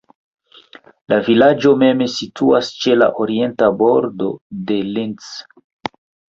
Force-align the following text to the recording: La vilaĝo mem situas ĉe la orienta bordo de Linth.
La 1.13 1.19
vilaĝo 1.27 1.73
mem 1.83 2.01
situas 2.15 2.73
ĉe 2.79 2.97
la 3.03 3.11
orienta 3.27 3.71
bordo 3.85 4.33
de 4.73 4.83
Linth. 4.99 5.33